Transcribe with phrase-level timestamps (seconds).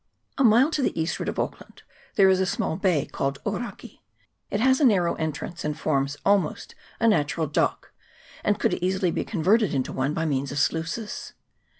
[0.39, 1.83] A mile to the eastward of Auckland
[2.15, 4.01] there is a small bay called Oraki;
[4.49, 7.91] it has a narrow entrance, and forms almost a natural dock,
[8.43, 11.33] and could easily be converted into one by means of sluices.